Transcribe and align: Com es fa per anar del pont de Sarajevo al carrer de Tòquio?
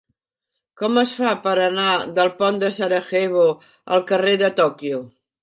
Com 0.81 0.95
es 1.01 1.11
fa 1.17 1.33
per 1.43 1.53
anar 1.65 1.89
del 2.21 2.31
pont 2.39 2.57
de 2.65 2.73
Sarajevo 2.79 3.45
al 3.99 4.03
carrer 4.11 4.35
de 4.45 4.53
Tòquio? 4.65 5.05